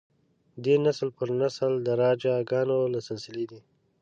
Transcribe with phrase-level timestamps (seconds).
[0.63, 3.61] دی نسل پر نسل د راجه ګانو له سلسلې دی.